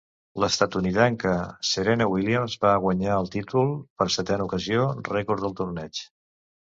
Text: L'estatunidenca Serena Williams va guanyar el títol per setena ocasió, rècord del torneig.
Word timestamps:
L'estatunidenca 0.43 1.33
Serena 1.71 2.07
Williams 2.13 2.55
va 2.65 2.71
guanyar 2.85 3.13
el 3.19 3.29
títol 3.37 3.71
per 4.01 4.09
setena 4.17 4.49
ocasió, 4.51 4.89
rècord 5.13 5.45
del 5.49 5.55
torneig. 5.61 6.01